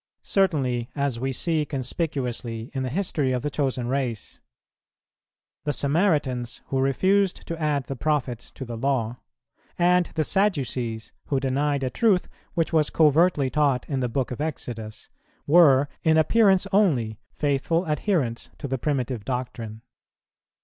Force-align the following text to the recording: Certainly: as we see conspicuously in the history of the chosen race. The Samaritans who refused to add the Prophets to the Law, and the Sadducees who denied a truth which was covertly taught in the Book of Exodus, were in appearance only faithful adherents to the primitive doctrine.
Certainly: 0.23 0.89
as 0.95 1.19
we 1.19 1.31
see 1.31 1.63
conspicuously 1.63 2.71
in 2.73 2.81
the 2.81 2.89
history 2.89 3.31
of 3.33 3.43
the 3.43 3.51
chosen 3.51 3.87
race. 3.87 4.39
The 5.63 5.73
Samaritans 5.73 6.61
who 6.69 6.79
refused 6.79 7.45
to 7.45 7.61
add 7.61 7.83
the 7.83 7.95
Prophets 7.95 8.49
to 8.53 8.65
the 8.65 8.75
Law, 8.75 9.17
and 9.77 10.07
the 10.15 10.23
Sadducees 10.23 11.11
who 11.27 11.39
denied 11.39 11.83
a 11.83 11.91
truth 11.91 12.27
which 12.55 12.73
was 12.73 12.89
covertly 12.89 13.51
taught 13.51 13.87
in 13.87 13.99
the 13.99 14.09
Book 14.09 14.31
of 14.31 14.41
Exodus, 14.41 15.09
were 15.45 15.87
in 16.01 16.17
appearance 16.17 16.65
only 16.73 17.19
faithful 17.37 17.85
adherents 17.87 18.49
to 18.57 18.67
the 18.67 18.79
primitive 18.79 19.23
doctrine. 19.23 19.83